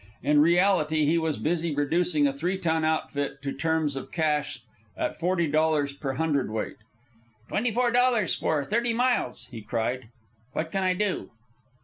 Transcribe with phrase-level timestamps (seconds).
[0.23, 4.63] In reality he was busy reducing a three ton outfit to terms of cash
[4.97, 6.77] at forty dollars per hundred weight.
[7.47, 10.09] "Twenty four hundred dollars for thirty miles!" he cried.
[10.53, 11.29] "What can I do?"